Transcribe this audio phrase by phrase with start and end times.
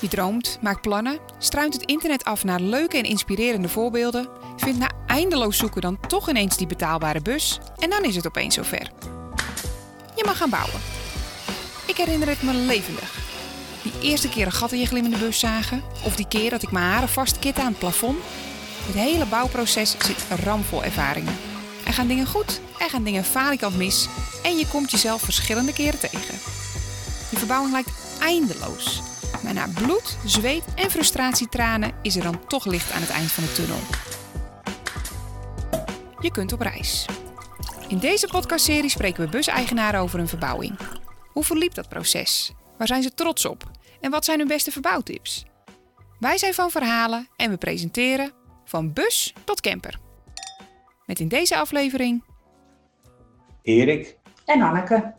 [0.00, 4.90] Je droomt, maakt plannen, struint het internet af naar leuke en inspirerende voorbeelden, vindt na
[5.06, 8.90] eindeloos zoeken dan toch ineens die betaalbare bus en dan is het opeens zover.
[10.16, 10.80] Je mag gaan bouwen.
[11.86, 13.18] Ik herinner het me levendig.
[13.82, 16.70] Die eerste keer een gat in je glimmende bus zagen, of die keer dat ik
[16.70, 18.18] mijn haren vastkit aan het plafond.
[18.86, 21.36] Het hele bouwproces zit ramvol ervaringen.
[21.86, 24.08] Er gaan dingen goed, er gaan dingen falikant mis
[24.42, 26.34] en je komt jezelf verschillende keren tegen.
[27.30, 27.90] Je verbouwing lijkt
[28.20, 29.02] eindeloos.
[29.46, 33.44] Maar na bloed, zweet en frustratietranen is er dan toch licht aan het eind van
[33.44, 33.78] de tunnel.
[36.20, 37.06] Je kunt op reis.
[37.88, 40.78] In deze podcastserie spreken we buseigenaren over hun verbouwing.
[41.32, 42.52] Hoe verliep dat proces?
[42.78, 43.70] Waar zijn ze trots op?
[44.00, 45.44] En wat zijn hun beste verbouwtips?
[46.18, 48.32] Wij zijn van verhalen en we presenteren
[48.64, 49.98] van bus tot camper.
[51.04, 52.24] Met in deze aflevering
[53.62, 55.14] Erik, En Anneke.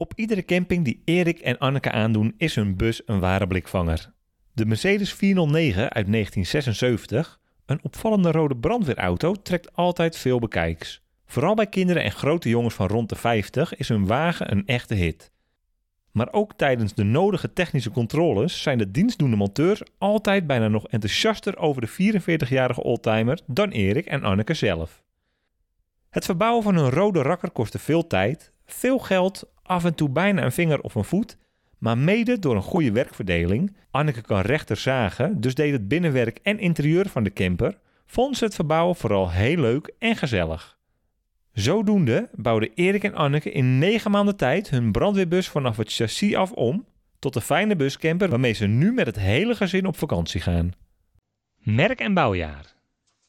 [0.00, 4.12] Op iedere camping die Erik en Anneke aandoen is hun bus een ware blikvanger.
[4.52, 11.02] De Mercedes 409 uit 1976, een opvallende rode brandweerauto, trekt altijd veel bekijks.
[11.26, 14.94] Vooral bij kinderen en grote jongens van rond de 50 is hun wagen een echte
[14.94, 15.32] hit.
[16.12, 21.56] Maar ook tijdens de nodige technische controles zijn de dienstdoende monteurs altijd bijna nog enthousiaster
[21.56, 25.02] over de 44-jarige oldtimer dan Erik en Anneke zelf.
[26.10, 30.42] Het verbouwen van een rode rakker kostte veel tijd, veel geld, af en toe bijna
[30.44, 31.36] een vinger of een voet,
[31.78, 36.58] maar mede door een goede werkverdeling, Anneke kan rechter zagen, dus deed het binnenwerk en
[36.58, 40.78] interieur van de camper, vond ze het verbouwen vooral heel leuk en gezellig.
[41.52, 46.52] Zodoende bouwden Erik en Anneke in negen maanden tijd hun brandweerbus vanaf het chassis af
[46.52, 46.86] om
[47.18, 50.72] tot de fijne buscamper waarmee ze nu met het hele gezin op vakantie gaan.
[51.58, 52.74] Merk en bouwjaar.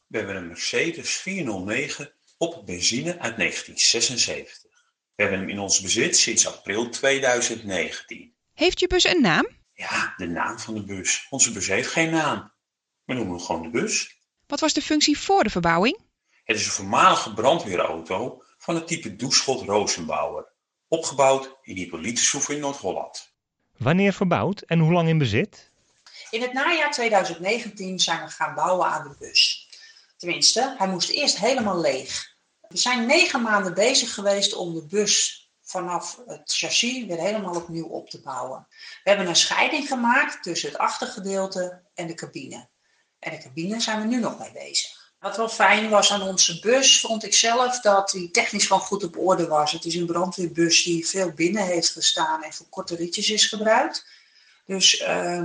[0.06, 4.69] we hebben een Mercedes 409 op benzine uit 1976.
[5.20, 8.34] We hebben hem in ons bezit sinds april 2019.
[8.54, 9.48] Heeft je bus een naam?
[9.74, 11.26] Ja, de naam van de bus.
[11.30, 12.52] Onze bus heeft geen naam.
[13.04, 14.16] We noemen hem gewoon de bus.
[14.46, 15.98] Wat was de functie voor de verbouwing?
[16.44, 20.52] Het is een voormalige brandweerauto van het type Doeschot Rozenbouwer.
[20.88, 23.32] Opgebouwd in Hippolytensoef in Noord-Holland.
[23.76, 25.70] Wanneer verbouwd en hoe lang in bezit?
[26.30, 29.68] In het najaar 2019 zijn we gaan bouwen aan de bus.
[30.16, 32.38] Tenminste, hij moest eerst helemaal leeg.
[32.70, 37.86] We zijn negen maanden bezig geweest om de bus vanaf het chassis weer helemaal opnieuw
[37.86, 38.66] op te bouwen.
[39.04, 42.68] We hebben een scheiding gemaakt tussen het achtergedeelte en de cabine.
[43.18, 45.12] En de cabine zijn we nu nog mee bezig.
[45.18, 49.04] Wat wel fijn was aan onze bus, vond ik zelf dat die technisch gewoon goed
[49.04, 49.72] op orde was.
[49.72, 54.06] Het is een brandweerbus die veel binnen heeft gestaan en voor korte ritjes is gebruikt.
[54.66, 55.42] Dus eh,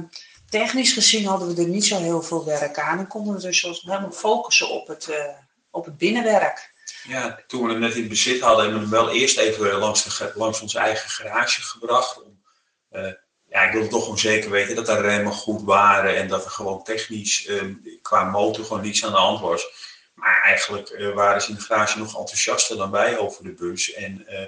[0.50, 3.62] technisch gezien hadden we er niet zo heel veel werk aan en konden we dus
[3.62, 5.38] helemaal focussen op het, eh,
[5.72, 6.74] op het binnenwerk.
[7.08, 10.18] Ja, toen we hem net in bezit hadden, hebben we hem wel eerst even langs,
[10.18, 12.24] de, langs onze eigen garage gebracht.
[12.24, 12.42] Om,
[12.90, 13.12] eh,
[13.50, 16.52] ja, ik wilde toch gewoon zeker weten dat de remmen goed waren en dat er
[16.52, 17.64] gewoon technisch eh,
[18.02, 19.68] qua motor gewoon niets aan de hand was.
[20.16, 23.94] Maar eigenlijk eh, waren ze in de garage nog enthousiaster dan wij over de bus.
[23.94, 24.46] En eh,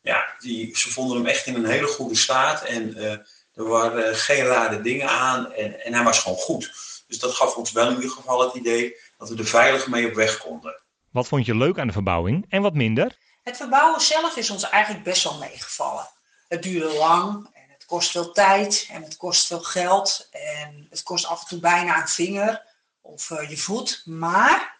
[0.00, 3.12] ja, die, ze vonden hem echt in een hele goede staat en eh,
[3.54, 6.72] er waren geen rare dingen aan en, en hij was gewoon goed.
[7.06, 10.06] Dus dat gaf ons wel in ieder geval het idee dat we er veilig mee
[10.06, 10.80] op weg konden.
[11.10, 13.16] Wat vond je leuk aan de verbouwing en wat minder?
[13.42, 16.08] Het verbouwen zelf is ons eigenlijk best wel meegevallen.
[16.48, 21.02] Het duurde lang en het kost veel tijd en het kost veel geld en het
[21.02, 22.66] kost af en toe bijna een vinger
[23.00, 24.02] of eh, je voet.
[24.04, 24.78] Maar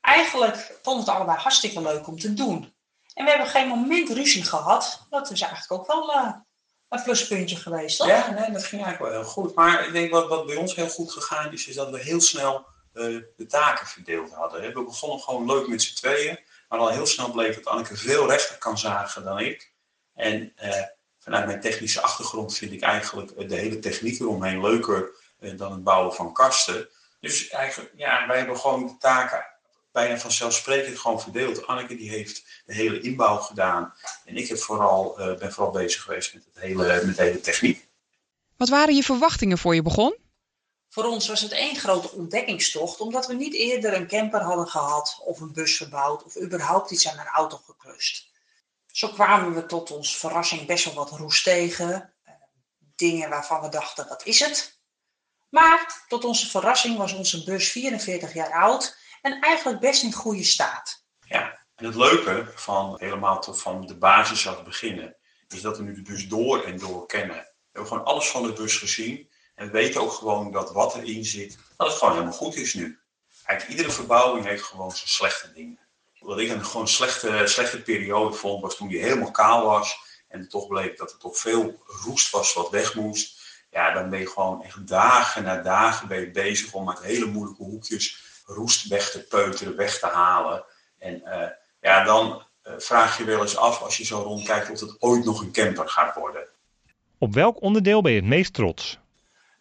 [0.00, 2.74] eigenlijk vonden we het allebei hartstikke leuk om te doen.
[3.14, 5.06] En we hebben geen moment ruzie gehad.
[5.10, 6.32] Dat is eigenlijk ook wel eh,
[6.88, 8.06] een pluspuntje geweest, toch?
[8.06, 9.54] Ja, nee, dat ging eigenlijk wel heel goed.
[9.54, 12.20] Maar ik denk wat, wat bij ons heel goed gegaan is, is dat we heel
[12.20, 14.74] snel de taken verdeeld hadden.
[14.74, 16.38] We begonnen gewoon leuk met z'n tweeën.
[16.68, 19.72] Maar al heel snel bleek dat Anneke veel rechter kan zagen dan ik.
[20.14, 20.82] En eh,
[21.18, 25.72] vanuit mijn technische achtergrond vind ik eigenlijk eh, de hele techniek eromheen leuker eh, dan
[25.72, 26.88] het bouwen van kasten.
[27.20, 29.46] Dus eigenlijk, ja, wij hebben gewoon de taken
[29.92, 31.66] bijna vanzelfsprekend gewoon verdeeld.
[31.66, 33.94] Anneke die heeft de hele inbouw gedaan.
[34.24, 37.40] En ik heb vooral, eh, ben vooral bezig geweest met, het hele, met de hele
[37.40, 37.88] techniek.
[38.56, 40.16] Wat waren je verwachtingen voor je begon?
[40.92, 45.20] Voor ons was het één grote ontdekkingstocht, omdat we niet eerder een camper hadden gehad,
[45.24, 48.30] of een bus verbouwd, of überhaupt iets aan een auto geklust.
[48.86, 52.12] Zo kwamen we tot ons verrassing best wel wat roest tegen.
[52.24, 52.32] eh,
[52.96, 54.80] Dingen waarvan we dachten, wat is het?
[55.48, 60.44] Maar tot onze verrassing was onze bus 44 jaar oud en eigenlijk best in goede
[60.44, 61.04] staat.
[61.26, 65.16] Ja, en het leuke van helemaal tot van de basis af beginnen,
[65.48, 67.36] is dat we nu de bus door en door kennen.
[67.36, 69.30] We hebben gewoon alles van de bus gezien.
[69.62, 72.74] En we weten ook gewoon dat wat erin zit, dat het gewoon helemaal goed is
[72.74, 72.98] nu.
[73.44, 75.78] Eigenlijk iedere verbouwing heeft gewoon zijn slechte dingen.
[76.18, 79.98] Wat ik een gewoon slechte, slechte periode vond, was toen die helemaal kaal was.
[80.28, 84.18] en toch bleek dat er toch veel roest was wat weg moest, ja, dan ben
[84.18, 89.26] je gewoon echt dagen na dagen bezig om uit hele moeilijke hoekjes roest weg te
[89.26, 90.64] peuteren, weg te halen.
[90.98, 91.46] En uh,
[91.80, 95.24] ja, dan uh, vraag je wel eens af als je zo rondkijkt of het ooit
[95.24, 96.48] nog een camper gaat worden.
[97.18, 99.00] Op welk onderdeel ben je het meest trots?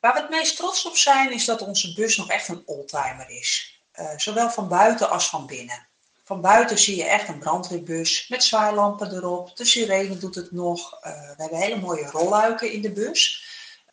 [0.01, 3.29] Waar we het meest trots op zijn, is dat onze bus nog echt een oldtimer
[3.29, 3.81] is.
[3.99, 5.87] Uh, zowel van buiten als van binnen.
[6.23, 9.55] Van buiten zie je echt een brandweerbus met zwaailampen erop.
[9.55, 10.93] De sirene doet het nog.
[10.93, 13.45] Uh, we hebben hele mooie rolluiken in de bus.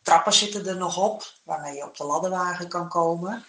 [0.03, 3.45] Trappen zitten er nog op, waarmee je op de ladderwagen kan komen.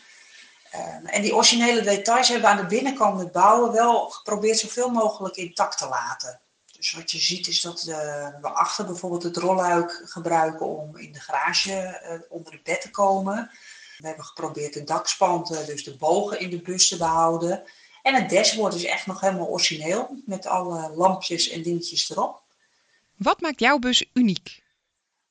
[0.74, 4.88] Uh, en die originele details hebben we aan de binnenkant met bouwen wel geprobeerd zoveel
[4.88, 6.40] mogelijk intact te laten.
[6.80, 11.20] Dus wat je ziet is dat we achter bijvoorbeeld het rolluik gebruiken om in de
[11.20, 13.50] garage uh, onder het bed te komen.
[13.98, 17.62] We hebben geprobeerd de dakspanten, dus de bogen in de bus te behouden.
[18.02, 22.42] En het dashboard is echt nog helemaal origineel, met alle lampjes en dingetjes erop.
[23.16, 24.62] Wat maakt jouw bus uniek?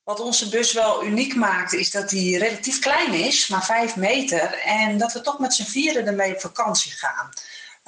[0.03, 4.53] Wat onze bus wel uniek maakt, is dat die relatief klein is, maar 5 meter.
[4.53, 7.29] En dat we toch met z'n vieren ermee op vakantie gaan.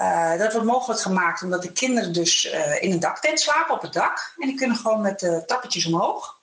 [0.02, 3.82] Uh, dat wordt mogelijk gemaakt omdat de kinderen dus uh, in een daktent slapen op
[3.82, 4.34] het dak.
[4.38, 6.40] En die kunnen gewoon met de tappetjes omhoog.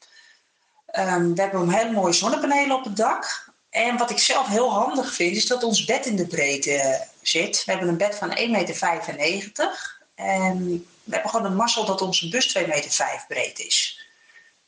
[0.99, 3.47] Um, we hebben een hele mooie zonnepanelen op het dak.
[3.71, 7.65] En wat ik zelf heel handig vind, is dat ons bed in de breedte zit.
[7.65, 9.97] We hebben een bed van 1,95 meter.
[10.15, 14.07] En we hebben gewoon een mazzel dat onze bus 2,5 meter breed is.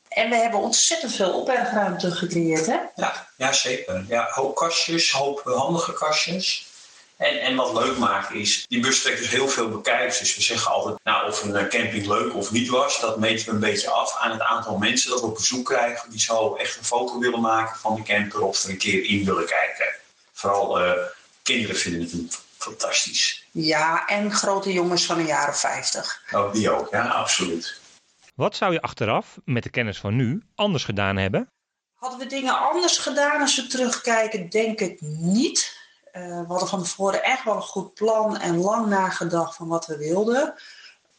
[0.07, 2.77] En we hebben ontzettend veel opbergruimte gecreëerd, hè?
[2.95, 4.05] Ja, ja zeker.
[4.07, 6.70] Ja, hoop kastjes, hoop handige kastjes.
[7.21, 10.19] En, en wat leuk maakt is, die bus trekt dus heel veel bekijkers.
[10.19, 13.51] Dus we zeggen altijd, nou, of een camping leuk of niet was, dat meten we
[13.51, 16.09] een beetje af aan het aantal mensen dat we op bezoek krijgen.
[16.09, 19.25] Die zo echt een foto willen maken van de camper of er een keer in
[19.25, 19.95] willen kijken.
[20.33, 20.91] Vooral uh,
[21.41, 23.45] kinderen vinden het fantastisch.
[23.51, 26.21] Ja, en grote jongens van een jaar of 50.
[26.31, 27.79] Oh, die ook, ja, absoluut.
[28.35, 31.49] Wat zou je achteraf, met de kennis van nu, anders gedaan hebben?
[31.93, 34.49] Hadden we dingen anders gedaan als we terugkijken?
[34.49, 35.80] Denk ik niet.
[36.13, 39.85] Uh, we hadden van tevoren echt wel een goed plan en lang nagedacht van wat
[39.85, 40.53] we wilden.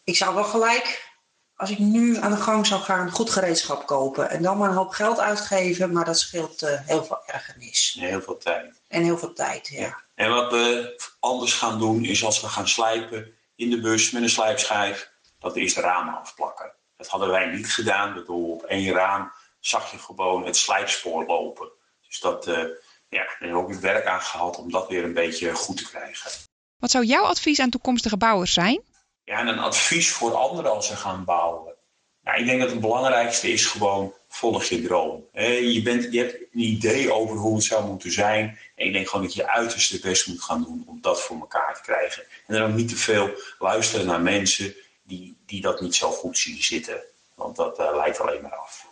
[0.05, 1.11] Ik zou wel gelijk,
[1.56, 4.31] als ik nu aan de gang zou gaan, goed gereedschap kopen.
[4.31, 7.97] En dan maar een hoop geld uitgeven, maar dat scheelt uh, heel veel ergernis.
[8.00, 8.81] En heel veel tijd.
[8.89, 9.81] En heel veel tijd, ja.
[9.81, 10.00] ja.
[10.15, 14.23] En wat we anders gaan doen, is als we gaan slijpen in de bus met
[14.23, 16.73] een slijpschijf, dat eerst de ramen afplakken.
[16.97, 18.15] Dat hadden wij niet gedaan.
[18.15, 21.71] Bedoel, op één raam zag je gewoon het slijpspoor lopen.
[22.06, 22.65] Dus dat, uh,
[23.12, 25.76] ja, daar hebben we ook het werk aan gehad om dat weer een beetje goed
[25.76, 26.31] te krijgen.
[26.79, 28.82] Wat zou jouw advies aan toekomstige bouwers zijn?
[29.25, 31.75] Ja, en een advies voor anderen als ze gaan bouwen.
[32.23, 35.25] Nou, ik denk dat het belangrijkste is gewoon volg je droom.
[35.32, 38.59] Je, bent, je hebt een idee over hoe het zou moeten zijn.
[38.75, 41.75] En ik denk gewoon dat je uiterste best moet gaan doen om dat voor elkaar
[41.75, 42.23] te krijgen.
[42.47, 46.38] En dan ook niet te veel luisteren naar mensen die, die dat niet zo goed
[46.38, 47.03] zien zitten.
[47.35, 48.92] Want dat uh, leidt alleen maar af.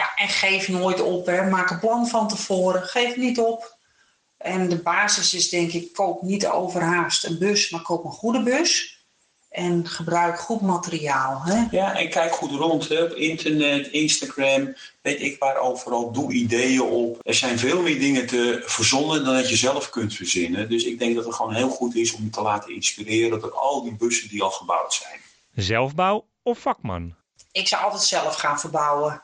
[0.00, 1.26] Ja, en geef nooit op.
[1.26, 1.48] Hè.
[1.48, 2.82] Maak een plan van tevoren.
[2.82, 3.78] Geef niet op.
[4.36, 8.42] En de basis is denk ik, koop niet overhaast een bus, maar koop een goede
[8.42, 8.98] bus.
[9.48, 11.42] En gebruik goed materiaal.
[11.44, 11.64] Hè?
[11.70, 12.88] Ja, en kijk goed rond.
[12.88, 13.02] Hè?
[13.02, 16.12] Op internet, Instagram, weet ik waar overal.
[16.12, 17.18] Doe ideeën op.
[17.22, 20.68] Er zijn veel meer dingen te verzonnen dan dat je zelf kunt verzinnen.
[20.68, 23.54] Dus ik denk dat het gewoon heel goed is om je te laten inspireren door
[23.54, 25.20] al die bussen die al gebouwd zijn.
[25.54, 27.14] Zelfbouw of vakman?
[27.52, 29.22] Ik zou altijd zelf gaan verbouwen.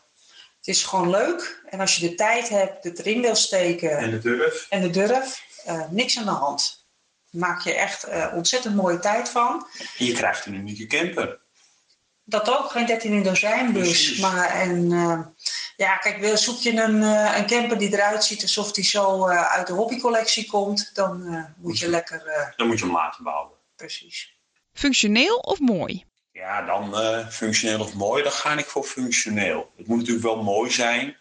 [0.66, 1.62] Het is gewoon leuk.
[1.70, 3.98] En als je de tijd hebt, het erin wil steken.
[3.98, 4.66] En de durf.
[4.68, 5.44] En de durf.
[5.68, 6.86] Uh, niks aan de hand.
[7.30, 9.66] Maak je echt uh, ontzettend mooie tijd van.
[9.98, 11.40] En je krijgt een unieke camper.
[12.24, 14.18] Dat ook, geen 13 in dozijn bus.
[14.18, 15.20] Maar en, uh,
[15.76, 17.02] ja, kijk, zoek je een,
[17.36, 21.78] een camper die eruit ziet alsof die zo uit de hobbycollectie komt, dan moet, moet
[21.78, 22.52] je, je lekker.
[22.56, 23.56] dan moet je hem laten bouwen.
[23.76, 24.38] Precies.
[24.72, 26.04] Functioneel of mooi?
[26.36, 29.72] Ja, dan uh, functioneel of mooi, dan ga ik voor functioneel.
[29.76, 31.16] Het moet natuurlijk wel mooi zijn,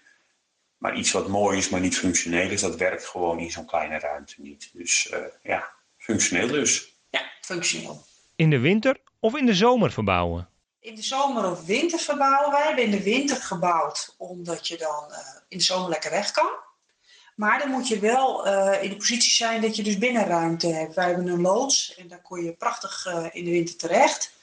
[0.78, 4.00] maar iets wat mooi is, maar niet functioneel is, dat werkt gewoon in zo'n kleine
[4.00, 4.70] ruimte niet.
[4.74, 6.96] Dus uh, ja, functioneel dus.
[7.10, 8.04] Ja, functioneel.
[8.36, 10.50] In de winter of in de zomer verbouwen?
[10.80, 12.52] In de zomer of winter verbouwen.
[12.52, 15.18] Wij hebben in de winter gebouwd, omdat je dan uh,
[15.48, 16.50] in de zomer lekker weg kan.
[17.36, 20.94] Maar dan moet je wel uh, in de positie zijn dat je dus binnenruimte hebt.
[20.94, 24.34] Wij hebben een loods en daar kon je prachtig uh, in de winter terecht.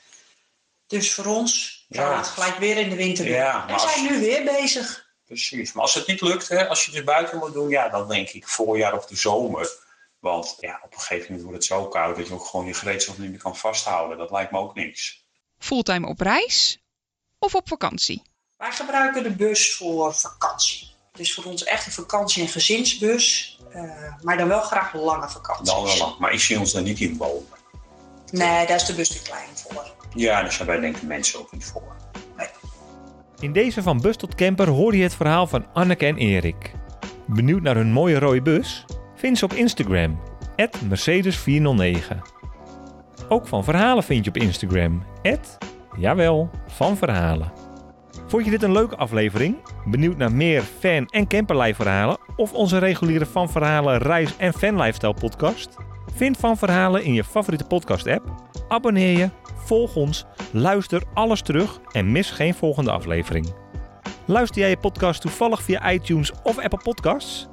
[0.92, 3.34] Dus voor ons het gelijk weer in de winter doen.
[3.34, 5.10] Ja, we zijn nu weer bezig.
[5.24, 8.08] Precies, maar als het niet lukt, hè, als je het buiten moet doen, ja, dan
[8.08, 9.70] denk ik voorjaar of de zomer.
[10.18, 12.74] Want ja, op een gegeven moment wordt het zo koud dat je ook gewoon je
[12.74, 14.18] gereedschap niet meer kan vasthouden.
[14.18, 15.24] Dat lijkt me ook niks.
[15.58, 16.78] Fulltime op reis
[17.38, 18.22] of op vakantie?
[18.56, 20.90] Wij gebruiken de bus voor vakantie.
[21.12, 23.58] Dus voor ons echt een vakantie- en gezinsbus.
[23.74, 25.74] Uh, maar dan wel graag lange vakanties.
[25.74, 27.60] Dan wel lang, maar ik zie ons daar niet in wonen.
[28.32, 29.84] Nee, daar is de bus te klein voor.
[30.14, 31.96] Ja, daar zijn wij denk ik mensen ook niet voor.
[32.36, 32.46] Nee.
[33.40, 36.72] In deze van bus tot camper hoor je het verhaal van Anneke en Erik.
[37.26, 38.84] Benieuwd naar hun mooie rode bus?
[39.14, 40.20] Vind ze op Instagram,
[40.88, 42.16] Mercedes409.
[43.28, 45.04] Ook van verhalen vind je op Instagram,
[45.98, 47.52] jawel, van verhalen.
[48.26, 49.56] Vond je dit een leuke aflevering?
[49.84, 52.18] Benieuwd naar meer fan- en camperlife verhalen?
[52.36, 55.76] Of onze reguliere Van Verhalen reis- en fanlifestyle podcast?
[56.14, 58.50] Vind Van Verhalen in je favoriete podcast app.
[58.68, 63.54] Abonneer je, volg ons, luister alles terug en mis geen volgende aflevering.
[64.24, 67.48] Luister jij je podcast toevallig via iTunes of Apple Podcasts?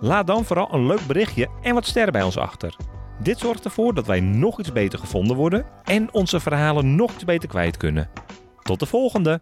[0.00, 2.76] Laat dan vooral een leuk berichtje en wat sterren bij ons achter.
[3.22, 7.24] Dit zorgt ervoor dat wij nog iets beter gevonden worden en onze verhalen nog iets
[7.24, 8.10] beter kwijt kunnen.
[8.62, 9.40] Tot de volgende!